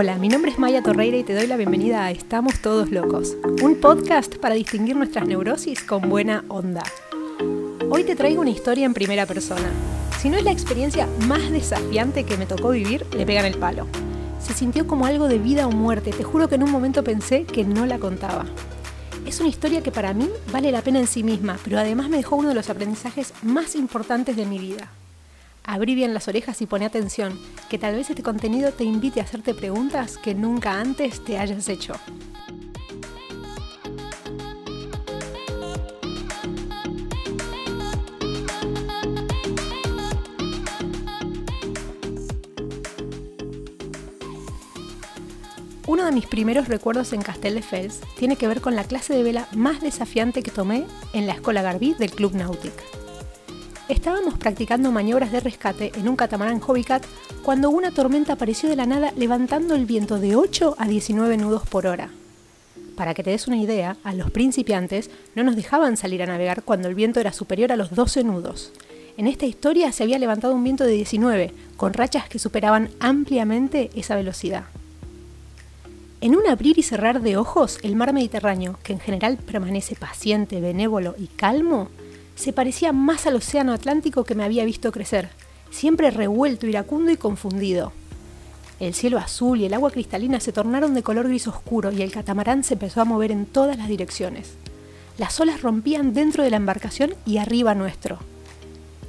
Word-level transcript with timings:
Hola, 0.00 0.16
mi 0.16 0.28
nombre 0.28 0.52
es 0.52 0.60
Maya 0.60 0.80
Torreira 0.80 1.16
y 1.16 1.24
te 1.24 1.34
doy 1.34 1.48
la 1.48 1.56
bienvenida 1.56 2.04
a 2.04 2.12
Estamos 2.12 2.60
Todos 2.60 2.92
Locos, 2.92 3.36
un 3.60 3.80
podcast 3.80 4.36
para 4.36 4.54
distinguir 4.54 4.94
nuestras 4.94 5.26
neurosis 5.26 5.82
con 5.82 6.08
buena 6.08 6.44
onda. 6.46 6.84
Hoy 7.90 8.04
te 8.04 8.14
traigo 8.14 8.40
una 8.40 8.50
historia 8.50 8.86
en 8.86 8.94
primera 8.94 9.26
persona. 9.26 9.68
Si 10.20 10.28
no 10.30 10.36
es 10.36 10.44
la 10.44 10.52
experiencia 10.52 11.08
más 11.26 11.50
desafiante 11.50 12.22
que 12.22 12.36
me 12.36 12.46
tocó 12.46 12.70
vivir, 12.70 13.06
le 13.12 13.26
pegan 13.26 13.44
el 13.44 13.58
palo. 13.58 13.88
Se 14.40 14.54
sintió 14.54 14.86
como 14.86 15.04
algo 15.04 15.26
de 15.26 15.40
vida 15.40 15.66
o 15.66 15.72
muerte, 15.72 16.12
te 16.12 16.22
juro 16.22 16.48
que 16.48 16.54
en 16.54 16.62
un 16.62 16.70
momento 16.70 17.02
pensé 17.02 17.42
que 17.42 17.64
no 17.64 17.84
la 17.84 17.98
contaba. 17.98 18.46
Es 19.26 19.40
una 19.40 19.48
historia 19.48 19.82
que 19.82 19.90
para 19.90 20.14
mí 20.14 20.28
vale 20.52 20.70
la 20.70 20.82
pena 20.82 21.00
en 21.00 21.08
sí 21.08 21.24
misma, 21.24 21.58
pero 21.64 21.76
además 21.76 22.08
me 22.08 22.18
dejó 22.18 22.36
uno 22.36 22.50
de 22.50 22.54
los 22.54 22.70
aprendizajes 22.70 23.34
más 23.42 23.74
importantes 23.74 24.36
de 24.36 24.46
mi 24.46 24.60
vida. 24.60 24.92
Abrí 25.70 25.94
bien 25.94 26.14
las 26.14 26.28
orejas 26.28 26.62
y 26.62 26.66
pone 26.66 26.86
atención, 26.86 27.38
que 27.68 27.76
tal 27.76 27.94
vez 27.94 28.08
este 28.08 28.22
contenido 28.22 28.72
te 28.72 28.84
invite 28.84 29.20
a 29.20 29.24
hacerte 29.24 29.52
preguntas 29.52 30.16
que 30.16 30.34
nunca 30.34 30.80
antes 30.80 31.22
te 31.22 31.36
hayas 31.36 31.68
hecho. 31.68 31.92
Uno 45.86 46.06
de 46.06 46.12
mis 46.12 46.26
primeros 46.26 46.68
recuerdos 46.68 47.12
en 47.12 47.20
Castelldefels 47.20 48.00
tiene 48.18 48.36
que 48.36 48.48
ver 48.48 48.62
con 48.62 48.74
la 48.74 48.84
clase 48.84 49.12
de 49.12 49.22
vela 49.22 49.48
más 49.54 49.82
desafiante 49.82 50.42
que 50.42 50.50
tomé 50.50 50.86
en 51.12 51.26
la 51.26 51.34
Escuela 51.34 51.60
Garbí 51.60 51.92
del 51.92 52.10
Club 52.10 52.34
Nautic. 52.34 52.97
Estábamos 53.88 54.36
practicando 54.36 54.92
maniobras 54.92 55.32
de 55.32 55.40
rescate 55.40 55.92
en 55.94 56.10
un 56.10 56.16
catamarán 56.16 56.60
Hobbycat 56.60 57.02
cuando 57.42 57.70
una 57.70 57.90
tormenta 57.90 58.34
apareció 58.34 58.68
de 58.68 58.76
la 58.76 58.84
nada 58.84 59.14
levantando 59.16 59.74
el 59.74 59.86
viento 59.86 60.18
de 60.18 60.36
8 60.36 60.74
a 60.76 60.86
19 60.86 61.38
nudos 61.38 61.66
por 61.66 61.86
hora. 61.86 62.10
Para 62.96 63.14
que 63.14 63.22
te 63.22 63.30
des 63.30 63.48
una 63.48 63.56
idea, 63.56 63.96
a 64.04 64.12
los 64.12 64.30
principiantes 64.30 65.08
no 65.34 65.42
nos 65.42 65.56
dejaban 65.56 65.96
salir 65.96 66.22
a 66.22 66.26
navegar 66.26 66.64
cuando 66.64 66.86
el 66.86 66.94
viento 66.94 67.18
era 67.18 67.32
superior 67.32 67.72
a 67.72 67.76
los 67.76 67.94
12 67.94 68.24
nudos. 68.24 68.72
En 69.16 69.26
esta 69.26 69.46
historia 69.46 69.90
se 69.90 70.02
había 70.02 70.18
levantado 70.18 70.54
un 70.54 70.64
viento 70.64 70.84
de 70.84 70.92
19, 70.92 71.54
con 71.78 71.94
rachas 71.94 72.28
que 72.28 72.38
superaban 72.38 72.90
ampliamente 73.00 73.88
esa 73.94 74.16
velocidad. 74.16 74.64
En 76.20 76.36
un 76.36 76.46
abrir 76.46 76.78
y 76.78 76.82
cerrar 76.82 77.22
de 77.22 77.38
ojos, 77.38 77.78
el 77.82 77.96
mar 77.96 78.12
Mediterráneo, 78.12 78.78
que 78.82 78.92
en 78.92 79.00
general 79.00 79.38
permanece 79.38 79.96
paciente, 79.96 80.60
benévolo 80.60 81.14
y 81.16 81.28
calmo, 81.28 81.88
se 82.38 82.52
parecía 82.52 82.92
más 82.92 83.26
al 83.26 83.34
océano 83.34 83.72
Atlántico 83.72 84.22
que 84.22 84.36
me 84.36 84.44
había 84.44 84.64
visto 84.64 84.92
crecer, 84.92 85.28
siempre 85.70 86.12
revuelto, 86.12 86.68
iracundo 86.68 87.10
y 87.10 87.16
confundido. 87.16 87.92
El 88.78 88.94
cielo 88.94 89.18
azul 89.18 89.60
y 89.60 89.66
el 89.66 89.74
agua 89.74 89.90
cristalina 89.90 90.38
se 90.38 90.52
tornaron 90.52 90.94
de 90.94 91.02
color 91.02 91.26
gris 91.26 91.48
oscuro 91.48 91.90
y 91.90 92.00
el 92.00 92.12
catamarán 92.12 92.62
se 92.62 92.74
empezó 92.74 93.00
a 93.00 93.04
mover 93.04 93.32
en 93.32 93.44
todas 93.44 93.76
las 93.76 93.88
direcciones. 93.88 94.52
Las 95.18 95.40
olas 95.40 95.62
rompían 95.62 96.14
dentro 96.14 96.44
de 96.44 96.50
la 96.50 96.58
embarcación 96.58 97.16
y 97.26 97.38
arriba 97.38 97.74
nuestro. 97.74 98.20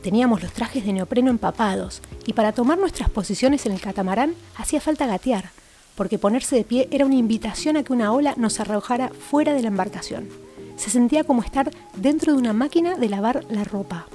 Teníamos 0.02 0.41
los 0.41 0.52
trajes 0.52 0.83
de 0.83 0.94
neopreno 0.94 1.30
empapados 1.30 2.02
y 2.25 2.33
para 2.33 2.53
tomar 2.53 2.80
nuestras 2.80 3.11
posiciones 3.11 3.63
en 3.67 3.73
el 3.73 3.81
catamarán 3.81 4.33
hacía 4.55 4.81
falta 4.81 5.05
gatear, 5.05 5.52
porque 5.95 6.17
ponerse 6.17 6.55
de 6.55 6.63
pie 6.63 6.88
era 6.89 7.05
una 7.05 7.16
invitación 7.16 7.77
a 7.77 7.83
que 7.83 7.94
una 7.94 8.11
ola 8.11 8.33
nos 8.38 8.59
arrojara 8.59 9.09
fuera 9.09 9.53
de 9.53 9.61
la 9.61 9.67
embarcación 9.67 10.48
se 10.80 10.89
sentía 10.89 11.25
como 11.25 11.44
estar 11.44 11.72
dentro 11.97 12.31
de 12.31 12.40
una 12.40 12.53
máquina 12.53 12.95
de 12.95 13.09
lavar 13.09 13.44
la 13.50 13.66
ropa. 13.66 14.07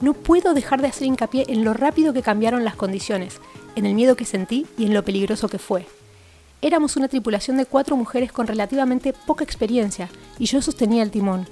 No 0.00 0.14
puedo 0.14 0.54
dejar 0.54 0.80
de 0.80 0.88
hacer 0.88 1.06
hincapié 1.06 1.44
en 1.48 1.62
lo 1.62 1.74
rápido 1.74 2.14
que 2.14 2.22
cambiaron 2.22 2.64
las 2.64 2.74
condiciones, 2.74 3.38
en 3.76 3.84
el 3.84 3.94
miedo 3.94 4.16
que 4.16 4.24
sentí 4.24 4.66
y 4.78 4.86
en 4.86 4.94
lo 4.94 5.04
peligroso 5.04 5.48
que 5.48 5.58
fue. 5.58 5.86
Éramos 6.62 6.96
una 6.96 7.08
tripulación 7.08 7.58
de 7.58 7.66
cuatro 7.66 7.96
mujeres 7.96 8.32
con 8.32 8.46
relativamente 8.46 9.12
poca 9.12 9.44
experiencia 9.44 10.08
y 10.38 10.46
yo 10.46 10.62
sostenía 10.62 11.02
el 11.02 11.10
timón. 11.10 11.46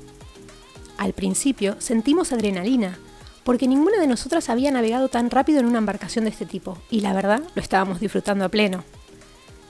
Al 0.96 1.12
principio 1.12 1.76
sentimos 1.78 2.32
adrenalina, 2.32 2.98
porque 3.44 3.68
ninguna 3.68 4.00
de 4.00 4.06
nosotras 4.06 4.48
había 4.48 4.70
navegado 4.70 5.08
tan 5.08 5.28
rápido 5.28 5.60
en 5.60 5.66
una 5.66 5.78
embarcación 5.78 6.24
de 6.24 6.30
este 6.30 6.46
tipo, 6.46 6.78
y 6.90 7.00
la 7.00 7.12
verdad 7.12 7.42
lo 7.54 7.60
estábamos 7.60 8.00
disfrutando 8.00 8.46
a 8.46 8.48
pleno. 8.48 8.82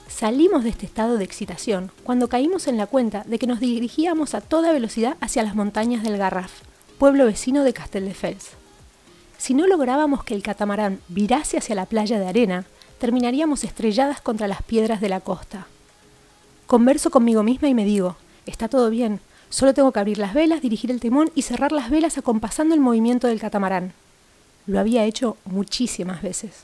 Salimos 0.07 0.63
de 0.63 0.69
este 0.69 0.85
estado 0.85 1.17
de 1.17 1.23
excitación 1.23 1.91
cuando 2.03 2.29
caímos 2.29 2.67
en 2.67 2.77
la 2.77 2.87
cuenta 2.87 3.23
de 3.25 3.39
que 3.39 3.47
nos 3.47 3.59
dirigíamos 3.59 4.35
a 4.35 4.41
toda 4.41 4.71
velocidad 4.71 5.17
hacia 5.21 5.43
las 5.43 5.55
montañas 5.55 6.03
del 6.03 6.17
Garraf, 6.17 6.51
pueblo 6.97 7.25
vecino 7.25 7.63
de 7.63 7.73
Castelldefels. 7.73 8.51
Si 9.37 9.53
no 9.53 9.67
lográbamos 9.67 10.23
que 10.23 10.35
el 10.35 10.43
catamarán 10.43 11.01
virase 11.09 11.57
hacia 11.57 11.75
la 11.75 11.85
playa 11.85 12.19
de 12.19 12.27
arena, 12.27 12.65
terminaríamos 12.99 13.63
estrelladas 13.63 14.21
contra 14.21 14.47
las 14.47 14.61
piedras 14.61 15.01
de 15.01 15.09
la 15.09 15.19
costa. 15.19 15.67
Converso 16.67 17.11
conmigo 17.11 17.43
misma 17.43 17.67
y 17.67 17.73
me 17.73 17.83
digo, 17.83 18.15
está 18.45 18.69
todo 18.69 18.89
bien, 18.89 19.19
solo 19.49 19.73
tengo 19.73 19.91
que 19.91 19.99
abrir 19.99 20.17
las 20.17 20.33
velas, 20.33 20.61
dirigir 20.61 20.91
el 20.91 21.01
timón 21.01 21.29
y 21.35 21.41
cerrar 21.41 21.71
las 21.71 21.89
velas 21.89 22.17
acompasando 22.17 22.73
el 22.73 22.79
movimiento 22.79 23.27
del 23.27 23.41
catamarán. 23.41 23.93
Lo 24.65 24.79
había 24.79 25.03
hecho 25.03 25.35
muchísimas 25.43 26.21
veces. 26.21 26.63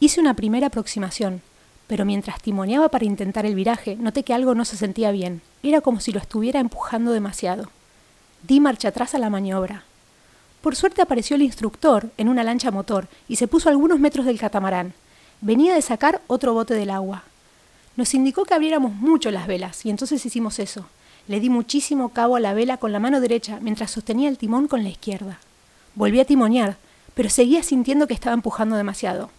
Hice 0.00 0.20
una 0.20 0.34
primera 0.34 0.68
aproximación, 0.68 1.42
pero 1.86 2.04
mientras 2.04 2.40
timoneaba 2.40 2.88
para 2.88 3.04
intentar 3.04 3.46
el 3.46 3.54
viraje, 3.54 3.96
noté 3.96 4.22
que 4.22 4.34
algo 4.34 4.54
no 4.54 4.64
se 4.64 4.76
sentía 4.76 5.10
bien. 5.12 5.42
Era 5.62 5.80
como 5.80 6.00
si 6.00 6.12
lo 6.12 6.18
estuviera 6.18 6.60
empujando 6.60 7.12
demasiado. 7.12 7.70
Di 8.42 8.60
marcha 8.60 8.88
atrás 8.88 9.14
a 9.14 9.18
la 9.18 9.30
maniobra. 9.30 9.84
Por 10.60 10.74
suerte 10.74 11.02
apareció 11.02 11.36
el 11.36 11.42
instructor 11.42 12.10
en 12.16 12.28
una 12.28 12.42
lancha 12.42 12.70
motor 12.70 13.06
y 13.28 13.36
se 13.36 13.46
puso 13.46 13.68
a 13.68 13.72
algunos 13.72 14.00
metros 14.00 14.26
del 14.26 14.38
catamarán. 14.38 14.94
Venía 15.40 15.74
de 15.74 15.82
sacar 15.82 16.22
otro 16.26 16.54
bote 16.54 16.74
del 16.74 16.90
agua. 16.90 17.22
Nos 17.96 18.14
indicó 18.14 18.44
que 18.44 18.54
abriéramos 18.54 18.92
mucho 18.92 19.30
las 19.30 19.46
velas 19.46 19.86
y 19.86 19.90
entonces 19.90 20.26
hicimos 20.26 20.58
eso. 20.58 20.86
Le 21.28 21.40
di 21.40 21.50
muchísimo 21.50 22.08
cabo 22.10 22.36
a 22.36 22.40
la 22.40 22.52
vela 22.52 22.78
con 22.78 22.92
la 22.92 22.98
mano 22.98 23.20
derecha 23.20 23.58
mientras 23.60 23.90
sostenía 23.90 24.28
el 24.28 24.38
timón 24.38 24.68
con 24.68 24.82
la 24.82 24.88
izquierda. 24.88 25.38
Volví 25.94 26.20
a 26.20 26.24
timonear, 26.24 26.76
pero 27.14 27.30
seguía 27.30 27.62
sintiendo 27.62 28.06
que 28.06 28.14
estaba 28.14 28.34
empujando 28.34 28.76
demasiado. 28.76 29.30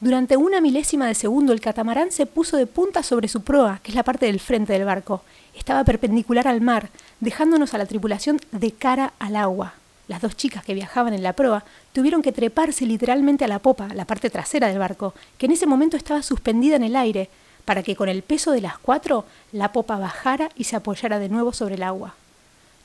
Durante 0.00 0.36
una 0.36 0.60
milésima 0.60 1.08
de 1.08 1.14
segundo 1.16 1.52
el 1.52 1.60
catamarán 1.60 2.12
se 2.12 2.24
puso 2.24 2.56
de 2.56 2.68
punta 2.68 3.02
sobre 3.02 3.26
su 3.26 3.42
proa, 3.42 3.80
que 3.82 3.90
es 3.90 3.96
la 3.96 4.04
parte 4.04 4.26
del 4.26 4.38
frente 4.38 4.72
del 4.72 4.84
barco. 4.84 5.22
Estaba 5.56 5.82
perpendicular 5.82 6.46
al 6.46 6.60
mar, 6.60 6.90
dejándonos 7.18 7.74
a 7.74 7.78
la 7.78 7.86
tripulación 7.86 8.38
de 8.52 8.70
cara 8.70 9.12
al 9.18 9.34
agua. 9.34 9.74
Las 10.06 10.22
dos 10.22 10.36
chicas 10.36 10.64
que 10.64 10.74
viajaban 10.74 11.14
en 11.14 11.24
la 11.24 11.32
proa 11.32 11.64
tuvieron 11.92 12.22
que 12.22 12.30
treparse 12.30 12.86
literalmente 12.86 13.44
a 13.44 13.48
la 13.48 13.58
popa, 13.58 13.88
la 13.92 14.04
parte 14.04 14.30
trasera 14.30 14.68
del 14.68 14.78
barco, 14.78 15.14
que 15.36 15.46
en 15.46 15.52
ese 15.52 15.66
momento 15.66 15.96
estaba 15.96 16.22
suspendida 16.22 16.76
en 16.76 16.84
el 16.84 16.94
aire, 16.94 17.28
para 17.64 17.82
que 17.82 17.96
con 17.96 18.08
el 18.08 18.22
peso 18.22 18.52
de 18.52 18.60
las 18.60 18.78
cuatro 18.78 19.24
la 19.50 19.72
popa 19.72 19.98
bajara 19.98 20.48
y 20.54 20.64
se 20.64 20.76
apoyara 20.76 21.18
de 21.18 21.28
nuevo 21.28 21.52
sobre 21.52 21.74
el 21.74 21.82
agua. 21.82 22.14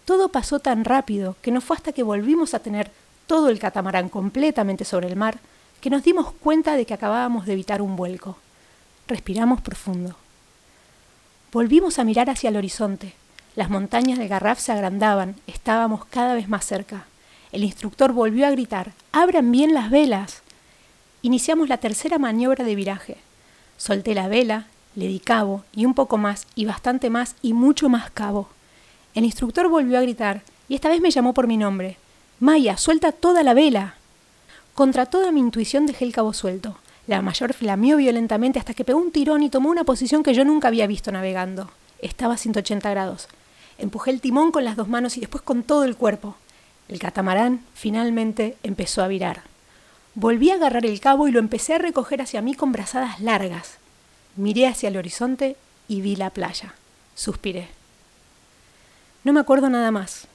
Todo 0.05 0.29
pasó 0.29 0.59
tan 0.59 0.83
rápido 0.83 1.35
que 1.43 1.51
no 1.51 1.61
fue 1.61 1.75
hasta 1.75 1.91
que 1.91 2.01
volvimos 2.01 2.55
a 2.55 2.59
tener 2.59 2.89
todo 3.27 3.49
el 3.49 3.59
catamarán 3.59 4.09
completamente 4.09 4.83
sobre 4.83 5.07
el 5.07 5.15
mar 5.15 5.37
que 5.83 5.89
nos 5.89 6.03
dimos 6.03 6.31
cuenta 6.31 6.77
de 6.77 6.85
que 6.85 6.93
acabábamos 6.93 7.45
de 7.45 7.51
evitar 7.51 7.81
un 7.81 7.97
vuelco. 7.97 8.37
Respiramos 9.05 9.59
profundo. 9.59 10.15
Volvimos 11.51 11.99
a 11.99 12.05
mirar 12.05 12.29
hacia 12.29 12.51
el 12.51 12.55
horizonte. 12.55 13.15
Las 13.57 13.69
montañas 13.69 14.17
de 14.17 14.29
Garraf 14.29 14.61
se 14.61 14.71
agrandaban, 14.71 15.35
estábamos 15.45 16.05
cada 16.05 16.35
vez 16.35 16.47
más 16.47 16.65
cerca. 16.65 17.03
El 17.51 17.65
instructor 17.65 18.13
volvió 18.13 18.47
a 18.47 18.51
gritar, 18.51 18.93
¡abran 19.11 19.51
bien 19.51 19.73
las 19.73 19.89
velas! 19.89 20.41
Iniciamos 21.21 21.67
la 21.67 21.79
tercera 21.79 22.17
maniobra 22.17 22.63
de 22.63 22.75
viraje. 22.75 23.17
Solté 23.75 24.15
la 24.15 24.29
vela, 24.29 24.67
le 24.95 25.07
di 25.07 25.19
cabo, 25.19 25.65
y 25.73 25.83
un 25.83 25.95
poco 25.95 26.17
más, 26.17 26.47
y 26.55 26.63
bastante 26.63 27.09
más, 27.09 27.35
y 27.41 27.51
mucho 27.51 27.89
más 27.89 28.09
cabo. 28.09 28.47
El 29.15 29.25
instructor 29.25 29.67
volvió 29.67 29.97
a 29.97 30.01
gritar, 30.01 30.43
y 30.69 30.75
esta 30.75 30.87
vez 30.87 31.01
me 31.01 31.11
llamó 31.11 31.33
por 31.33 31.47
mi 31.47 31.57
nombre. 31.57 31.97
Maya, 32.39 32.77
suelta 32.77 33.11
toda 33.11 33.43
la 33.43 33.53
vela. 33.53 33.95
Contra 34.75 35.05
toda 35.05 35.31
mi 35.31 35.39
intuición 35.39 35.85
dejé 35.85 36.05
el 36.05 36.13
cabo 36.13 36.33
suelto. 36.33 36.77
La 37.05 37.21
mayor 37.21 37.53
flameó 37.53 37.97
violentamente 37.97 38.57
hasta 38.57 38.73
que 38.73 38.85
pegó 38.85 38.99
un 38.99 39.11
tirón 39.11 39.43
y 39.43 39.49
tomó 39.49 39.69
una 39.69 39.83
posición 39.83 40.23
que 40.23 40.33
yo 40.33 40.45
nunca 40.45 40.69
había 40.69 40.87
visto 40.87 41.11
navegando. 41.11 41.69
Estaba 41.99 42.33
a 42.33 42.37
180 42.37 42.89
grados. 42.89 43.27
Empujé 43.77 44.11
el 44.11 44.21
timón 44.21 44.51
con 44.51 44.65
las 44.65 44.75
dos 44.75 44.87
manos 44.87 45.17
y 45.17 45.19
después 45.19 45.43
con 45.43 45.63
todo 45.63 45.83
el 45.83 45.95
cuerpo. 45.95 46.37
El 46.87 46.99
catamarán 46.99 47.61
finalmente 47.73 48.57
empezó 48.63 49.03
a 49.03 49.07
virar. 49.07 49.41
Volví 50.15 50.49
a 50.49 50.55
agarrar 50.55 50.85
el 50.85 50.99
cabo 50.99 51.27
y 51.27 51.31
lo 51.31 51.39
empecé 51.39 51.75
a 51.75 51.79
recoger 51.79 52.21
hacia 52.21 52.41
mí 52.41 52.55
con 52.55 52.71
brazadas 52.71 53.19
largas. 53.19 53.77
Miré 54.35 54.67
hacia 54.67 54.89
el 54.89 54.97
horizonte 54.97 55.55
y 55.87 56.01
vi 56.01 56.15
la 56.15 56.29
playa. 56.29 56.73
Suspiré. 57.15 57.67
No 59.23 59.33
me 59.33 59.39
acuerdo 59.39 59.69
nada 59.69 59.91
más. 59.91 60.27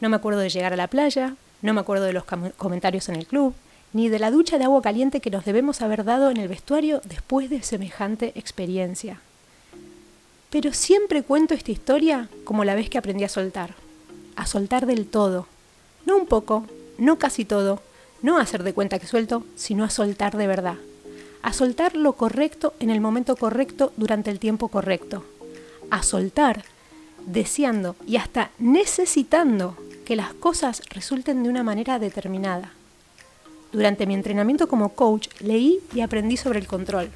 No 0.00 0.08
me 0.08 0.16
acuerdo 0.16 0.40
de 0.40 0.50
llegar 0.50 0.72
a 0.72 0.76
la 0.76 0.88
playa, 0.88 1.36
no 1.62 1.72
me 1.72 1.80
acuerdo 1.80 2.04
de 2.04 2.12
los 2.12 2.24
comentarios 2.56 3.08
en 3.08 3.16
el 3.16 3.26
club, 3.26 3.54
ni 3.92 4.08
de 4.08 4.18
la 4.18 4.30
ducha 4.30 4.58
de 4.58 4.64
agua 4.64 4.82
caliente 4.82 5.20
que 5.20 5.30
nos 5.30 5.44
debemos 5.44 5.80
haber 5.80 6.04
dado 6.04 6.30
en 6.30 6.36
el 6.36 6.48
vestuario 6.48 7.00
después 7.04 7.50
de 7.50 7.62
semejante 7.62 8.32
experiencia. 8.34 9.20
Pero 10.50 10.72
siempre 10.72 11.22
cuento 11.22 11.54
esta 11.54 11.70
historia 11.70 12.28
como 12.44 12.64
la 12.64 12.74
vez 12.74 12.90
que 12.90 12.98
aprendí 12.98 13.24
a 13.24 13.28
soltar, 13.28 13.74
a 14.36 14.46
soltar 14.46 14.86
del 14.86 15.06
todo, 15.06 15.46
no 16.04 16.16
un 16.16 16.26
poco, 16.26 16.66
no 16.98 17.18
casi 17.18 17.44
todo, 17.44 17.80
no 18.22 18.38
a 18.38 18.42
hacer 18.42 18.62
de 18.62 18.72
cuenta 18.72 18.98
que 18.98 19.06
suelto, 19.06 19.44
sino 19.56 19.84
a 19.84 19.90
soltar 19.90 20.36
de 20.36 20.46
verdad, 20.46 20.76
a 21.42 21.52
soltar 21.52 21.96
lo 21.96 22.14
correcto 22.14 22.74
en 22.80 22.90
el 22.90 23.00
momento 23.00 23.36
correcto 23.36 23.92
durante 23.96 24.30
el 24.30 24.38
tiempo 24.38 24.68
correcto, 24.68 25.24
a 25.90 26.02
soltar, 26.02 26.64
deseando 27.26 27.94
y 28.06 28.16
hasta 28.16 28.50
necesitando 28.58 29.76
que 30.04 30.16
las 30.16 30.34
cosas 30.34 30.82
resulten 30.90 31.42
de 31.42 31.48
una 31.48 31.62
manera 31.62 31.98
determinada. 31.98 32.72
Durante 33.72 34.06
mi 34.06 34.14
entrenamiento 34.14 34.68
como 34.68 34.90
coach 34.90 35.28
leí 35.40 35.80
y 35.94 36.00
aprendí 36.00 36.36
sobre 36.36 36.58
el 36.58 36.66
control. 36.66 37.10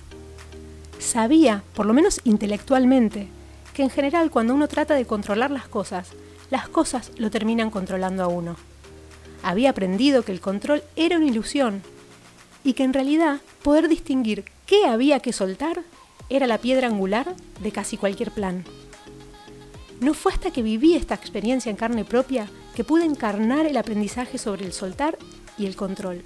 Sabía, 0.98 1.62
por 1.74 1.86
lo 1.86 1.92
menos 1.92 2.20
intelectualmente, 2.24 3.28
que 3.74 3.82
en 3.82 3.90
general 3.90 4.30
cuando 4.30 4.54
uno 4.54 4.68
trata 4.68 4.94
de 4.94 5.04
controlar 5.04 5.50
las 5.50 5.68
cosas, 5.68 6.12
las 6.50 6.68
cosas 6.68 7.12
lo 7.18 7.30
terminan 7.30 7.70
controlando 7.70 8.22
a 8.22 8.28
uno. 8.28 8.56
Había 9.42 9.70
aprendido 9.70 10.22
que 10.22 10.32
el 10.32 10.40
control 10.40 10.82
era 10.96 11.16
una 11.16 11.26
ilusión 11.26 11.82
y 12.64 12.72
que 12.72 12.84
en 12.84 12.94
realidad 12.94 13.40
poder 13.62 13.88
distinguir 13.88 14.44
qué 14.64 14.86
había 14.86 15.20
que 15.20 15.32
soltar 15.32 15.82
era 16.30 16.46
la 16.46 16.58
piedra 16.58 16.88
angular 16.88 17.34
de 17.62 17.70
casi 17.70 17.96
cualquier 17.96 18.30
plan. 18.30 18.64
No 20.00 20.14
fue 20.14 20.32
hasta 20.32 20.50
que 20.50 20.62
viví 20.62 20.94
esta 20.94 21.14
experiencia 21.14 21.70
en 21.70 21.76
carne 21.76 22.04
propia 22.04 22.48
que 22.76 22.84
pude 22.84 23.06
encarnar 23.06 23.64
el 23.64 23.78
aprendizaje 23.78 24.36
sobre 24.36 24.66
el 24.66 24.74
soltar 24.74 25.16
y 25.56 25.64
el 25.64 25.76
control. 25.76 26.22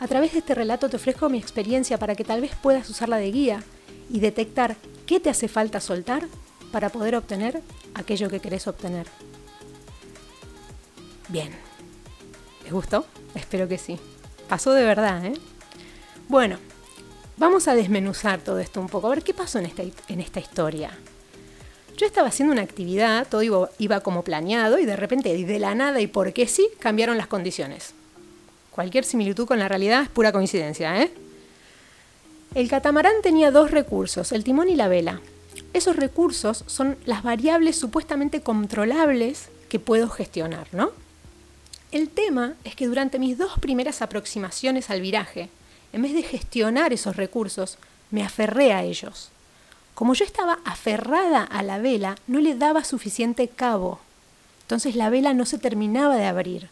A 0.00 0.08
través 0.08 0.32
de 0.32 0.38
este 0.38 0.54
relato 0.54 0.88
te 0.88 0.96
ofrezco 0.96 1.28
mi 1.28 1.36
experiencia 1.36 1.98
para 1.98 2.14
que 2.14 2.24
tal 2.24 2.40
vez 2.40 2.52
puedas 2.62 2.88
usarla 2.88 3.18
de 3.18 3.30
guía 3.30 3.62
y 4.08 4.20
detectar 4.20 4.76
qué 5.06 5.20
te 5.20 5.28
hace 5.28 5.48
falta 5.48 5.80
soltar 5.80 6.26
para 6.72 6.88
poder 6.88 7.14
obtener 7.14 7.60
aquello 7.92 8.30
que 8.30 8.40
querés 8.40 8.66
obtener. 8.66 9.06
Bien. 11.28 11.50
¿Les 12.62 12.72
gustó? 12.72 13.04
Espero 13.34 13.68
que 13.68 13.76
sí. 13.76 13.98
Pasó 14.48 14.72
de 14.72 14.84
verdad, 14.84 15.26
¿eh? 15.26 15.34
Bueno, 16.26 16.56
vamos 17.36 17.68
a 17.68 17.74
desmenuzar 17.74 18.40
todo 18.40 18.60
esto 18.60 18.80
un 18.80 18.88
poco. 18.88 19.08
A 19.08 19.10
ver 19.10 19.22
qué 19.22 19.34
pasó 19.34 19.58
en 19.58 19.66
esta, 19.66 19.82
en 19.82 20.20
esta 20.20 20.40
historia. 20.40 20.98
Yo 21.96 22.06
estaba 22.06 22.28
haciendo 22.28 22.52
una 22.52 22.62
actividad, 22.62 23.26
todo 23.28 23.68
iba, 23.78 24.00
como 24.00 24.24
planeado 24.24 24.78
y 24.78 24.84
de 24.84 24.96
repente, 24.96 25.36
de 25.36 25.58
la 25.58 25.74
nada 25.74 26.00
y 26.00 26.08
porque 26.08 26.46
sí, 26.48 26.68
cambiaron 26.80 27.16
las 27.16 27.28
condiciones. 27.28 27.94
Cualquier 28.72 29.04
similitud 29.04 29.46
con 29.46 29.60
la 29.60 29.68
realidad 29.68 30.02
es 30.02 30.08
pura 30.08 30.32
coincidencia, 30.32 31.00
¿eh? 31.00 31.12
El 32.56 32.68
catamarán 32.68 33.14
tenía 33.22 33.50
dos 33.50 33.70
recursos, 33.70 34.32
el 34.32 34.42
timón 34.42 34.68
y 34.68 34.74
la 34.74 34.88
vela. 34.88 35.20
Esos 35.72 35.96
recursos 35.96 36.64
son 36.66 36.96
las 37.04 37.22
variables 37.22 37.76
supuestamente 37.76 38.42
controlables 38.42 39.48
que 39.68 39.78
puedo 39.78 40.08
gestionar, 40.08 40.66
¿no? 40.72 40.92
El 41.92 42.08
tema 42.08 42.54
es 42.64 42.74
que 42.74 42.88
durante 42.88 43.20
mis 43.20 43.38
dos 43.38 43.58
primeras 43.60 44.02
aproximaciones 44.02 44.90
al 44.90 45.00
viraje, 45.00 45.48
en 45.92 46.02
vez 46.02 46.12
de 46.12 46.24
gestionar 46.24 46.92
esos 46.92 47.14
recursos, 47.14 47.78
me 48.10 48.24
aferré 48.24 48.72
a 48.72 48.82
ellos. 48.82 49.30
Como 49.94 50.14
yo 50.14 50.24
estaba 50.24 50.58
aferrada 50.64 51.42
a 51.44 51.62
la 51.62 51.78
vela, 51.78 52.16
no 52.26 52.40
le 52.40 52.56
daba 52.56 52.82
suficiente 52.84 53.48
cabo. 53.48 54.00
Entonces 54.62 54.96
la 54.96 55.10
vela 55.10 55.34
no 55.34 55.46
se 55.46 55.58
terminaba 55.58 56.16
de 56.16 56.26
abrir. 56.26 56.68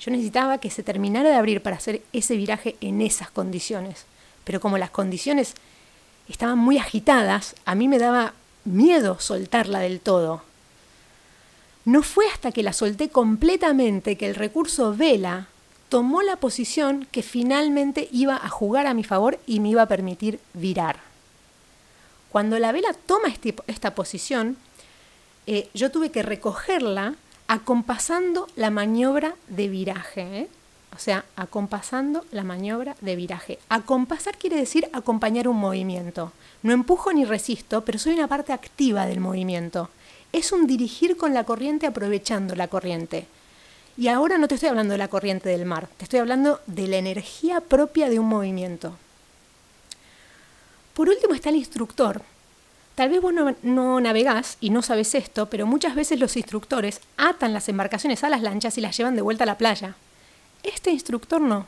Yo 0.00 0.10
necesitaba 0.10 0.58
que 0.58 0.70
se 0.70 0.82
terminara 0.82 1.28
de 1.28 1.36
abrir 1.36 1.62
para 1.62 1.76
hacer 1.76 2.02
ese 2.12 2.36
viraje 2.36 2.76
en 2.80 3.00
esas 3.00 3.30
condiciones. 3.30 4.06
Pero 4.44 4.60
como 4.60 4.76
las 4.76 4.90
condiciones 4.90 5.54
estaban 6.28 6.58
muy 6.58 6.78
agitadas, 6.78 7.54
a 7.64 7.74
mí 7.74 7.86
me 7.86 7.98
daba 7.98 8.34
miedo 8.64 9.20
soltarla 9.20 9.78
del 9.78 10.00
todo. 10.00 10.42
No 11.84 12.02
fue 12.02 12.26
hasta 12.28 12.50
que 12.50 12.62
la 12.62 12.72
solté 12.72 13.08
completamente 13.08 14.16
que 14.16 14.26
el 14.26 14.34
recurso 14.34 14.94
vela 14.94 15.48
tomó 15.90 16.22
la 16.22 16.36
posición 16.36 17.06
que 17.12 17.22
finalmente 17.22 18.08
iba 18.10 18.36
a 18.36 18.48
jugar 18.48 18.86
a 18.86 18.94
mi 18.94 19.04
favor 19.04 19.38
y 19.46 19.60
me 19.60 19.68
iba 19.68 19.82
a 19.82 19.88
permitir 19.88 20.40
virar. 20.54 21.13
Cuando 22.34 22.58
la 22.58 22.72
vela 22.72 22.92
toma 23.06 23.28
este, 23.28 23.54
esta 23.68 23.94
posición, 23.94 24.56
eh, 25.46 25.68
yo 25.72 25.92
tuve 25.92 26.10
que 26.10 26.24
recogerla 26.24 27.14
acompasando 27.46 28.48
la 28.56 28.70
maniobra 28.70 29.36
de 29.46 29.68
viraje. 29.68 30.38
¿eh? 30.40 30.48
O 30.96 30.98
sea, 30.98 31.26
acompasando 31.36 32.24
la 32.32 32.42
maniobra 32.42 32.96
de 33.00 33.14
viraje. 33.14 33.60
Acompasar 33.68 34.36
quiere 34.36 34.56
decir 34.56 34.88
acompañar 34.92 35.46
un 35.46 35.58
movimiento. 35.58 36.32
No 36.64 36.72
empujo 36.72 37.12
ni 37.12 37.24
resisto, 37.24 37.84
pero 37.84 38.00
soy 38.00 38.14
una 38.14 38.26
parte 38.26 38.52
activa 38.52 39.06
del 39.06 39.20
movimiento. 39.20 39.90
Es 40.32 40.50
un 40.50 40.66
dirigir 40.66 41.16
con 41.16 41.34
la 41.34 41.44
corriente 41.44 41.86
aprovechando 41.86 42.56
la 42.56 42.66
corriente. 42.66 43.28
Y 43.96 44.08
ahora 44.08 44.38
no 44.38 44.48
te 44.48 44.56
estoy 44.56 44.70
hablando 44.70 44.90
de 44.90 44.98
la 44.98 45.06
corriente 45.06 45.50
del 45.50 45.66
mar, 45.66 45.86
te 45.98 46.02
estoy 46.02 46.18
hablando 46.18 46.58
de 46.66 46.88
la 46.88 46.96
energía 46.96 47.60
propia 47.60 48.08
de 48.08 48.18
un 48.18 48.26
movimiento. 48.26 48.96
Por 50.94 51.08
último 51.08 51.34
está 51.34 51.50
el 51.50 51.56
instructor. 51.56 52.22
Tal 52.94 53.08
vez 53.08 53.20
vos 53.20 53.34
no, 53.62 54.00
navegás 54.00 54.56
y 54.60 54.70
no 54.70 54.80
sabes 54.80 55.14
esto, 55.16 55.50
pero 55.50 55.66
muchas 55.66 55.96
veces 55.96 56.20
los 56.20 56.36
instructores 56.36 57.00
atan 57.16 57.52
las 57.52 57.68
embarcaciones 57.68 58.22
a 58.22 58.28
las 58.28 58.42
lanchas 58.42 58.78
y 58.78 58.80
las 58.80 58.96
llevan 58.96 59.16
de 59.16 59.22
vuelta 59.22 59.42
a 59.42 59.48
la 59.48 59.58
playa. 59.58 59.96
Este 60.62 60.90
instructor 60.90 61.40
no. 61.40 61.66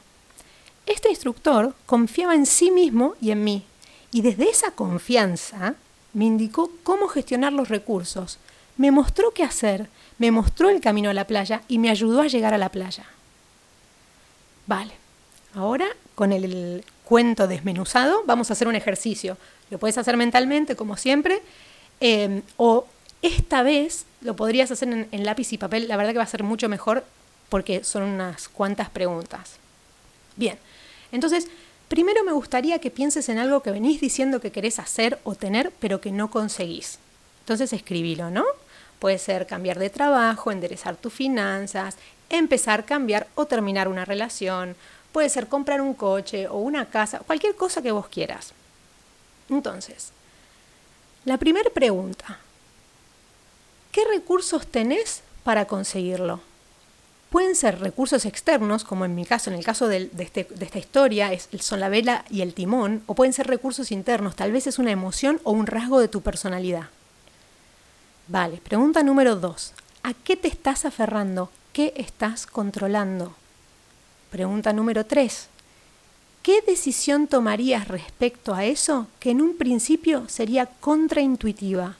Este 0.87 1.11
instructor 1.11 1.75
confiaba 1.85 2.37
en 2.37 2.47
sí 2.47 2.71
mismo 2.71 3.17
y 3.21 3.33
en 3.33 3.43
mí. 3.43 3.65
Y 4.13 4.23
desde 4.23 4.49
esa 4.49 4.71
confianza 4.71 5.75
me 6.13 6.27
indicó 6.27 6.71
cómo 6.85 7.09
gestionar 7.09 7.53
los 7.53 7.69
recursos, 7.69 8.39
me 8.77 8.93
mostró 8.93 9.33
qué 9.33 9.43
hacer, 9.43 9.89
me 10.19 10.31
mostró 10.31 10.71
el 10.71 10.81
camino 10.81 11.11
a 11.11 11.15
la 11.15 11.27
playa 11.27 11.63
y 11.67 11.79
me 11.79 11.91
ayudó 11.91 12.21
a 12.21 12.29
llegar 12.29 12.55
a 12.55 12.59
la 12.59 12.71
playa. 12.71 13.05
Vale, 14.67 14.93
ahora 15.55 15.87
con 16.15 16.33
el 16.33 16.85
cuento 17.07 17.47
desmenuzado 17.47 18.25
vamos 18.27 18.51
a 18.51 18.55
hacer 18.55 18.67
un 18.67 18.75
ejercicio. 18.75 19.39
Lo 19.71 19.79
puedes 19.79 19.97
hacer 19.97 20.17
mentalmente, 20.17 20.75
como 20.75 20.97
siempre, 20.97 21.41
eh, 22.01 22.43
o 22.57 22.87
esta 23.23 23.63
vez 23.63 24.07
lo 24.21 24.35
podrías 24.35 24.71
hacer 24.73 24.89
en, 24.89 25.09
en 25.13 25.25
lápiz 25.25 25.53
y 25.53 25.59
papel. 25.59 25.87
La 25.87 25.97
verdad 25.97 26.13
que 26.13 26.19
va 26.19 26.25
a 26.25 26.29
ser 26.29 26.43
mucho 26.43 26.69
mejor 26.69 27.05
porque 27.49 27.85
son 27.85 28.03
unas 28.03 28.49
cuantas 28.49 28.91
preguntas. 28.91 29.57
Bien, 30.35 30.59
entonces, 31.13 31.47
primero 31.89 32.25
me 32.25 32.33
gustaría 32.33 32.81
que 32.81 32.91
pienses 32.91 33.29
en 33.29 33.39
algo 33.39 33.63
que 33.63 33.71
venís 33.71 34.01
diciendo 34.01 34.41
que 34.41 34.51
querés 34.51 34.81
hacer 34.81 35.19
o 35.23 35.37
tener, 35.37 35.73
pero 35.79 36.01
que 36.01 36.11
no 36.11 36.29
conseguís. 36.29 36.99
Entonces, 37.41 37.73
escribilo, 37.73 38.31
¿no? 38.31 38.45
Puede 38.99 39.19
ser 39.19 39.47
cambiar 39.47 39.79
de 39.79 39.91
trabajo, 39.91 40.51
enderezar 40.51 40.97
tus 40.97 41.13
finanzas, 41.13 41.97
empezar, 42.29 42.85
cambiar 42.85 43.29
o 43.37 43.47
terminar 43.47 43.87
una 43.87 44.05
relación. 44.05 44.75
Puede 45.17 45.31
ser 45.31 45.49
comprar 45.49 45.81
un 45.81 45.95
coche 45.95 46.47
o 46.47 46.59
una 46.59 46.91
casa, 46.91 47.21
cualquier 47.21 47.57
cosa 47.57 47.81
que 47.81 47.91
vos 47.91 48.07
quieras. 48.07 48.53
Entonces, 49.49 50.11
la 51.25 51.39
primera 51.39 51.71
pregunta, 51.71 52.39
¿qué 53.93 54.05
recursos 54.05 54.67
tenés 54.67 55.23
para 55.43 55.65
conseguirlo? 55.65 56.43
Pueden 57.31 57.57
ser 57.57 57.81
recursos 57.81 58.27
externos, 58.27 58.85
como 58.85 59.07
en 59.07 59.15
mi 59.15 59.25
caso, 59.25 59.49
en 59.49 59.57
el 59.57 59.65
caso 59.65 59.89
de, 59.89 60.11
este, 60.19 60.47
de 60.51 60.67
esta 60.67 60.79
historia, 60.79 61.33
es, 61.33 61.49
son 61.61 61.81
la 61.81 61.89
vela 61.89 62.27
y 62.29 62.43
el 62.43 62.53
timón, 62.53 63.03
o 63.07 63.15
pueden 63.15 63.33
ser 63.33 63.47
recursos 63.47 63.93
internos, 63.93 64.37
tal 64.37 64.53
vez 64.53 64.67
es 64.67 64.79
una 64.79 64.91
emoción 64.91 65.41
o 65.45 65.53
un 65.53 65.67
rasgo 65.67 65.99
de 65.99 66.09
tu 66.09 66.21
personalidad. 66.21 66.91
Vale, 68.29 68.59
pregunta 68.59 69.03
número 69.03 69.37
dos. 69.37 69.73
¿A 70.03 70.13
qué 70.13 70.37
te 70.37 70.49
estás 70.49 70.85
aferrando? 70.85 71.51
¿Qué 71.73 71.95
estás 71.97 72.45
controlando? 72.45 73.35
Pregunta 74.37 74.75
número 74.75 75.07
tres. 75.07 75.49
¿Qué 76.43 76.61
decisión 76.61 77.27
tomarías 77.27 77.89
respecto 77.89 78.55
a 78.55 78.67
eso 78.67 79.07
que 79.19 79.31
en 79.31 79.41
un 79.41 79.57
principio 79.57 80.29
sería 80.29 80.67
contraintuitiva? 80.67 81.97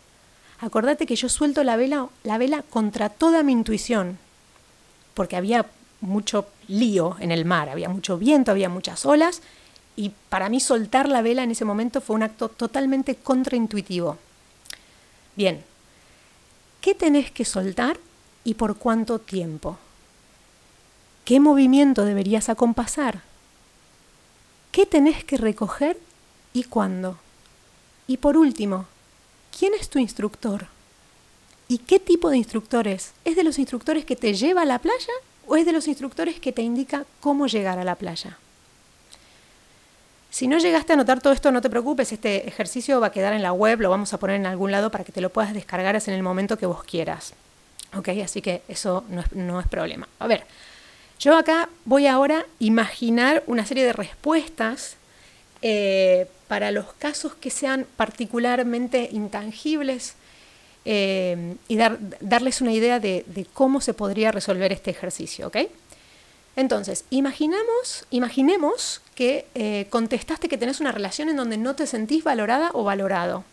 Acordate 0.61 1.07
que 1.07 1.17
yo 1.17 1.31
suelto 1.31 1.65
la 1.65 1.77
vela, 1.77 2.11
la 2.25 2.37
vela 2.37 2.63
contra 2.63 3.09
toda 3.09 3.43
mi 3.43 3.53
intuición, 3.53 4.19
porque 5.15 5.37
había 5.37 5.65
mucho 6.03 6.47
lío 6.69 7.17
en 7.21 7.31
el 7.31 7.47
mar, 7.47 7.71
había 7.71 7.89
mucho 7.89 8.19
viento, 8.19 8.51
había 8.51 8.69
muchas 8.69 9.07
olas, 9.07 9.41
y 9.97 10.13
para 10.29 10.51
mí 10.51 10.61
soltar 10.61 11.09
la 11.09 11.23
vela 11.23 11.43
en 11.43 11.53
ese 11.53 11.65
momento 11.65 12.03
fue 12.03 12.17
un 12.17 12.23
acto 12.23 12.51
totalmente 12.51 13.15
contraintuitivo. 13.15 14.19
Bien, 15.37 15.65
¿qué 16.83 16.95
tenés 16.95 17.31
que 17.31 17.47
soltar 17.47 17.99
y 18.45 18.53
por 18.53 18.77
cuánto 18.77 19.21
tiempo? 19.21 19.79
¿Qué 21.27 21.41
movimiento 21.41 22.05
deberías 22.05 22.49
acompasar? 22.49 23.23
¿Qué 24.71 24.87
tenés 24.87 25.25
que 25.25 25.37
recoger 25.37 25.99
y 26.53 26.63
cuándo? 26.63 27.19
Y 28.07 28.19
por 28.19 28.37
último, 28.37 28.87
¿quién 29.59 29.75
es 29.75 29.91
tu 29.91 29.99
instructor? 29.99 30.69
¿Y 31.67 31.79
qué 31.79 31.99
tipo 31.99 32.31
de 32.31 32.37
instructor 32.37 32.87
es? 32.87 33.11
¿Es 33.25 33.35
de 33.35 33.43
los 33.43 33.59
instructores 33.59 34.05
que 34.05 34.15
te 34.15 34.35
lleva 34.35 34.63
a 34.63 34.67
la 34.67 34.79
playa 34.79 35.13
o 35.49 35.57
es 35.57 35.67
de 35.67 35.73
los 35.73 35.89
instructores 35.89 36.39
que 36.39 36.53
te 36.53 36.63
indica 36.63 37.05
cómo 37.19 37.49
llegar 37.49 37.81
a 37.81 37.85
la 37.85 37.97
playa? 37.97 38.39
Si 40.31 40.47
no 40.47 40.59
llegaste 40.59 40.93
a 40.93 40.95
anotar 40.95 41.21
todo 41.21 41.33
esto, 41.33 41.51
no 41.51 41.61
te 41.61 41.71
preocupes, 41.71 42.13
este 42.13 42.47
ejercicio 42.47 43.01
va 43.01 43.09
a 43.09 43.13
quedar 43.13 43.33
en 43.33 43.43
la 43.43 43.53
web, 43.53 43.81
lo 43.81 43.91
vamos 43.91 44.13
a 44.13 44.19
poner 44.21 44.37
en 44.37 44.47
algún 44.47 44.71
lado 44.71 44.93
para 44.93 45.03
que 45.03 45.11
te 45.11 45.21
lo 45.21 45.31
puedas 45.31 45.55
descargar 45.55 46.01
en 46.07 46.15
el 46.15 46.23
momento 46.23 46.57
que 46.57 46.67
vos 46.67 46.85
quieras. 46.85 47.35
¿Ok? 47.97 48.11
Así 48.23 48.41
que 48.43 48.63
eso 48.69 49.03
no 49.09 49.23
es, 49.23 49.33
no 49.33 49.59
es 49.59 49.67
problema. 49.67 50.07
A 50.21 50.29
ver, 50.29 50.47
yo 51.19 51.37
acá 51.37 51.69
voy 51.85 52.07
ahora 52.07 52.41
a 52.41 52.47
imaginar 52.59 53.43
una 53.47 53.65
serie 53.65 53.85
de 53.85 53.93
respuestas 53.93 54.97
eh, 55.63 56.27
para 56.49 56.71
los 56.71 56.93
casos 56.95 57.35
que 57.35 57.51
sean 57.51 57.87
particularmente 57.97 59.09
intangibles 59.11 60.15
eh, 60.85 61.57
y 61.69 61.77
darles 61.77 62.61
una 62.61 62.73
idea 62.73 63.01
de, 63.01 63.47
cómo 63.53 63.81
se 63.81 63.95
podría 63.95 64.31
resolver 64.31 64.73
este 64.73 64.91
ejercicio. 64.91 65.51
Entonces, 66.55 67.05
imaginamos, 67.11 68.07
imaginemos 68.11 69.03
que 69.15 69.47
eh, 69.55 69.87
contestaste 69.91 70.49
que 70.49 70.59
tenés 70.59 70.81
una 70.81 70.93
relación 70.93 71.29
en 71.29 71.37
donde 71.37 71.57
no 71.57 71.75
te 71.75 71.87
sentís 71.87 72.23
valorada 72.23 72.71
o 72.73 72.85
valorado 72.85 73.45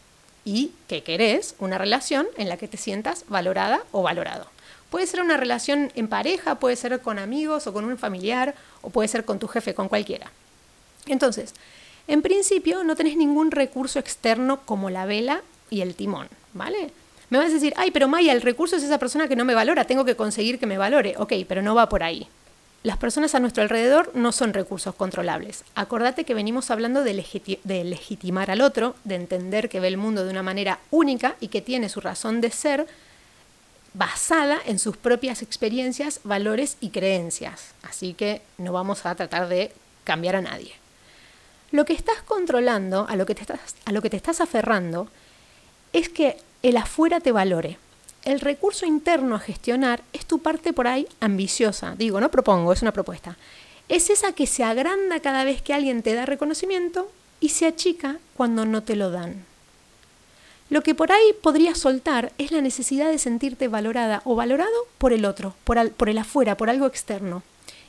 y 0.46 0.72
que 0.88 1.04
querés 1.04 1.56
una 1.60 1.78
relación 1.78 2.28
en 2.38 2.50
la 2.50 2.58
que 2.58 2.68
te 2.68 2.78
sientas 2.78 3.26
valorada 3.28 3.84
o 3.92 4.02
valorado. 4.02 4.48
Puede 4.90 5.08
ser 5.08 5.22
una 5.22 5.38
relación 5.38 5.92
en 5.96 6.08
pareja, 6.08 6.56
puede 6.56 6.76
ser 6.76 7.00
con 7.02 7.18
amigos 7.18 7.66
o 7.66 7.74
con 7.74 7.86
un 7.86 7.98
familiar, 7.98 8.54
o 8.82 8.90
puede 8.90 9.08
ser 9.08 9.26
con 9.26 9.40
tu 9.40 9.48
jefe, 9.48 9.74
con 9.74 9.90
cualquiera. 9.90 10.32
Entonces, 11.08 11.54
en 12.08 12.22
principio 12.22 12.84
no 12.84 12.96
tenés 12.96 13.18
ningún 13.18 13.52
recurso 13.52 13.98
externo 14.00 14.62
como 14.66 14.90
la 14.90 15.06
vela 15.06 15.42
y 15.70 15.82
el 15.82 15.96
timón, 15.96 16.28
¿vale? 16.54 16.92
Me 17.30 17.40
vas 17.40 17.50
a 17.50 17.54
decir, 17.54 17.74
ay, 17.78 17.90
pero 17.90 18.08
Maya, 18.08 18.32
el 18.34 18.42
recurso 18.42 18.76
es 18.76 18.84
esa 18.84 19.00
persona 19.00 19.28
que 19.28 19.36
no 19.36 19.46
me 19.46 19.56
valora, 19.56 19.86
tengo 19.86 20.06
que 20.06 20.16
conseguir 20.16 20.60
que 20.60 20.68
me 20.68 20.78
valore. 20.78 21.16
Ok, 21.18 21.34
pero 21.48 21.64
no 21.64 21.74
va 21.74 21.90
por 21.90 22.04
ahí. 22.04 22.28
Las 22.84 22.98
personas 22.98 23.34
a 23.34 23.40
nuestro 23.40 23.64
alrededor 23.64 24.12
no 24.14 24.34
son 24.34 24.54
recursos 24.54 24.94
controlables. 24.94 25.64
Acordate 25.74 26.26
que 26.26 26.34
venimos 26.34 26.70
hablando 26.70 27.06
de, 27.06 27.14
legitimar 27.14 28.52
al 28.52 28.60
otro, 28.60 28.96
de 29.06 29.16
entender 29.16 29.70
que 29.70 29.80
ve 29.80 29.88
el 29.88 29.96
mundo 29.96 30.26
de 30.26 30.32
una 30.32 30.44
manera 30.44 30.80
única 30.92 31.36
y 31.40 31.48
que 31.48 31.62
tiene 31.62 31.88
su 31.88 32.02
razón 32.02 32.42
de 32.42 32.52
ser 32.52 32.86
basada 33.94 34.58
en 34.66 34.80
sus 34.80 34.98
propias 34.98 35.42
experiencias, 35.42 36.20
valores 36.26 36.76
y 36.82 36.90
creencias. 36.90 37.74
Así 37.84 38.14
que 38.16 38.42
no 38.58 38.74
vamos 38.74 39.06
a 39.06 39.16
tratar 39.16 39.48
de 39.48 39.72
cambiar 40.04 40.36
a 40.36 40.42
nadie. 40.42 40.74
Lo 41.72 41.86
que 41.86 41.94
estás 41.94 42.22
controlando, 42.24 43.08
a 43.08 43.16
lo 43.16 43.26
que 43.26 44.10
te 44.10 44.18
estás 44.18 44.42
aferrando, 44.42 45.08
es 45.94 46.10
que 46.10 46.36
el 46.64 46.76
afuera 46.76 47.22
te 47.22 47.32
valore. 47.32 47.78
El 48.26 48.40
recurso 48.40 48.86
interno 48.86 49.36
a 49.36 49.40
gestionar 49.40 50.02
es 50.14 50.26
tu 50.26 50.40
parte 50.40 50.72
por 50.72 50.88
ahí 50.88 51.08
ambiciosa. 51.20 51.96
Digo, 51.98 52.22
no 52.22 52.32
propongo, 52.32 52.72
es 52.72 52.82
una 52.82 52.94
propuesta. 52.94 53.38
Es 53.90 54.10
esa 54.10 54.32
que 54.32 54.48
se 54.48 54.64
agranda 54.64 55.20
cada 55.20 55.44
vez 55.44 55.62
que 55.62 55.74
alguien 55.74 56.02
te 56.02 56.14
da 56.14 56.26
reconocimiento 56.26 57.12
y 57.42 57.50
se 57.50 57.66
achica 57.66 58.20
cuando 58.38 58.66
no 58.66 58.82
te 58.82 58.96
lo 58.96 59.12
dan. 59.12 59.46
Lo 60.70 60.82
que 60.82 60.96
por 60.96 61.12
ahí 61.12 61.34
podrías 61.42 61.78
soltar 61.78 62.32
es 62.38 62.52
la 62.52 62.62
necesidad 62.62 63.10
de 63.10 63.18
sentirte 63.18 63.68
valorada 63.68 64.22
o 64.24 64.36
valorado 64.36 64.88
por 64.98 65.12
el 65.12 65.26
otro, 65.26 65.54
por, 65.66 65.78
el 65.78 66.18
afuera, 66.18 66.56
por 66.56 66.70
algo 66.70 66.88
externo. 66.88 67.44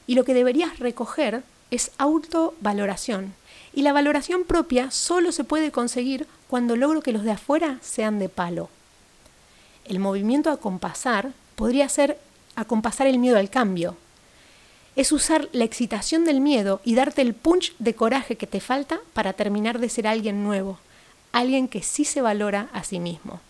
Y 0.09 0.17
lo 0.17 0.25
que 0.25 0.35
deberías 0.35 0.81
recoger 0.81 1.45
es 1.71 1.93
autovaloración. 1.97 3.35
Y 3.73 3.83
la 3.83 3.93
valoración 3.93 4.43
propia 4.43 4.91
solo 4.91 5.31
se 5.31 5.45
puede 5.45 5.71
conseguir 5.71 6.27
cuando 6.49 6.75
logro 6.75 7.03
que 7.03 7.13
los 7.13 7.23
de 7.23 7.31
afuera 7.31 7.79
sean 7.81 8.19
de 8.19 8.29
palo. 8.29 8.69
El 9.85 9.99
movimiento 9.99 10.51
a 10.51 10.57
compasar 10.57 11.33
podría 11.57 11.89
ser 11.89 12.19
acompasar 12.57 13.07
el 13.07 13.19
miedo 13.19 13.39
al 13.39 13.51
cambio. 13.51 13.97
Es 14.97 15.13
usar 15.13 15.49
la 15.53 15.65
excitación 15.65 16.25
del 16.25 16.41
miedo 16.41 16.81
y 16.85 16.95
darte 16.95 17.23
el 17.23 17.35
punch 17.35 17.75
de 17.79 17.95
coraje 17.95 18.37
que 18.37 18.47
te 18.47 18.61
falta 18.61 19.01
para 19.13 19.33
terminar 19.33 19.79
de 19.79 19.89
ser 19.89 20.07
alguien 20.07 20.45
nuevo, 20.45 20.79
alguien 21.33 21.69
que 21.69 21.83
sí 21.83 22.05
se 22.05 22.23
valora 22.23 22.69
a 22.73 22.85
sí 22.85 23.01
mismo. 23.01 23.41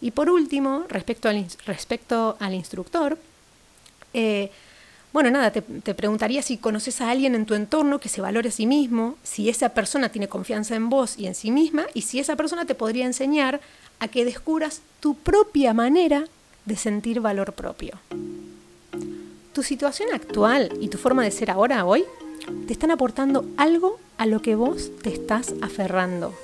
Y 0.00 0.12
por 0.12 0.30
último, 0.30 0.84
respecto 0.88 1.28
al, 1.28 1.46
respecto 1.66 2.36
al 2.40 2.54
instructor, 2.54 3.18
eh, 4.14 4.50
bueno, 5.12 5.30
nada, 5.30 5.50
te, 5.50 5.62
preguntaría 5.94 6.40
si 6.40 6.56
conoces 6.56 7.02
a 7.02 7.10
alguien 7.10 7.34
en 7.34 7.44
tu 7.44 7.54
entorno 7.54 7.98
que 7.98 8.08
se 8.08 8.22
valore 8.22 8.48
a 8.48 8.52
sí 8.52 8.66
mismo, 8.66 9.16
si 9.22 9.50
esa 9.50 9.70
persona 9.70 10.08
tiene 10.08 10.28
confianza 10.28 10.74
en 10.74 10.88
vos 10.88 11.18
y 11.18 11.26
en 11.26 11.34
sí 11.34 11.50
misma, 11.50 11.84
y 11.92 12.02
si 12.02 12.18
esa 12.18 12.34
persona 12.34 12.64
te 12.64 12.74
podría 12.74 13.04
enseñar 13.04 13.60
a 13.98 14.08
que 14.08 14.24
descubras 14.24 14.80
tu 15.00 15.14
propia 15.14 15.74
manera 15.74 16.24
de 16.64 16.76
sentir 16.76 17.20
valor 17.20 17.52
propio. 17.52 17.98
Tu 19.52 19.62
situación 19.62 20.08
actual 20.14 20.72
y 20.80 20.88
tu 20.88 20.96
forma 20.96 21.22
de 21.22 21.30
ser 21.30 21.50
ahora, 21.50 21.84
hoy, 21.84 22.04
te 22.66 22.72
están 22.72 22.90
aportando 22.90 23.44
algo 23.58 23.98
a 24.16 24.24
lo 24.24 24.40
que 24.40 24.54
vos 24.54 24.90
te 25.02 25.12
estás 25.12 25.54
aferrando. 25.60 26.34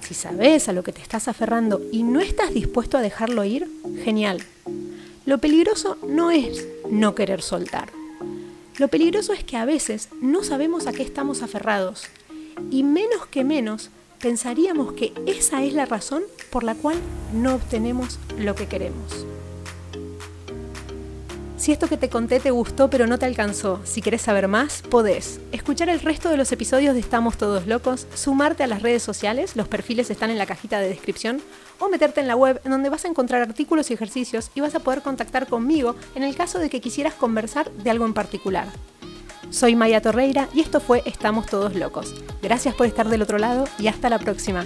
Si 0.00 0.14
sabes 0.14 0.68
a 0.68 0.72
lo 0.72 0.82
que 0.82 0.92
te 0.92 1.02
estás 1.02 1.28
aferrando 1.28 1.82
y 1.92 2.04
no 2.04 2.20
estás 2.20 2.54
dispuesto 2.54 2.96
a 2.96 3.02
dejarlo 3.02 3.44
ir, 3.44 3.68
genial. 4.02 4.40
Lo 5.26 5.38
peligroso 5.38 5.98
no 6.06 6.30
es 6.30 6.66
no 6.90 7.14
querer 7.14 7.42
soltar. 7.42 7.90
Lo 8.78 8.88
peligroso 8.88 9.32
es 9.32 9.44
que 9.44 9.56
a 9.56 9.64
veces 9.64 10.08
no 10.20 10.44
sabemos 10.44 10.86
a 10.86 10.92
qué 10.92 11.02
estamos 11.02 11.42
aferrados 11.42 12.04
y 12.70 12.82
menos 12.82 13.26
que 13.26 13.44
menos 13.44 13.90
pensaríamos 14.20 14.92
que 14.92 15.12
esa 15.26 15.62
es 15.62 15.72
la 15.72 15.86
razón 15.86 16.22
por 16.50 16.64
la 16.64 16.74
cual 16.74 16.96
no 17.32 17.54
obtenemos 17.54 18.18
lo 18.38 18.54
que 18.54 18.66
queremos. 18.66 19.26
Si 21.66 21.72
esto 21.72 21.88
que 21.88 21.96
te 21.96 22.08
conté 22.08 22.38
te 22.38 22.52
gustó 22.52 22.88
pero 22.88 23.08
no 23.08 23.18
te 23.18 23.26
alcanzó, 23.26 23.80
si 23.82 24.00
querés 24.00 24.22
saber 24.22 24.46
más, 24.46 24.82
podés 24.82 25.40
escuchar 25.50 25.88
el 25.88 25.98
resto 25.98 26.28
de 26.28 26.36
los 26.36 26.52
episodios 26.52 26.94
de 26.94 27.00
Estamos 27.00 27.36
Todos 27.38 27.66
Locos, 27.66 28.06
sumarte 28.14 28.62
a 28.62 28.68
las 28.68 28.82
redes 28.82 29.02
sociales, 29.02 29.56
los 29.56 29.66
perfiles 29.66 30.08
están 30.08 30.30
en 30.30 30.38
la 30.38 30.46
cajita 30.46 30.78
de 30.78 30.88
descripción, 30.88 31.42
o 31.80 31.88
meterte 31.88 32.20
en 32.20 32.28
la 32.28 32.36
web 32.36 32.60
en 32.64 32.70
donde 32.70 32.88
vas 32.88 33.04
a 33.04 33.08
encontrar 33.08 33.42
artículos 33.42 33.90
y 33.90 33.94
ejercicios 33.94 34.52
y 34.54 34.60
vas 34.60 34.76
a 34.76 34.78
poder 34.78 35.02
contactar 35.02 35.48
conmigo 35.48 35.96
en 36.14 36.22
el 36.22 36.36
caso 36.36 36.60
de 36.60 36.70
que 36.70 36.80
quisieras 36.80 37.14
conversar 37.14 37.68
de 37.72 37.90
algo 37.90 38.06
en 38.06 38.14
particular. 38.14 38.68
Soy 39.50 39.74
Maya 39.74 40.00
Torreira 40.00 40.48
y 40.54 40.60
esto 40.60 40.78
fue 40.78 41.02
Estamos 41.04 41.46
Todos 41.46 41.74
Locos. 41.74 42.14
Gracias 42.42 42.76
por 42.76 42.86
estar 42.86 43.08
del 43.08 43.22
otro 43.22 43.38
lado 43.38 43.64
y 43.80 43.88
hasta 43.88 44.08
la 44.08 44.20
próxima. 44.20 44.64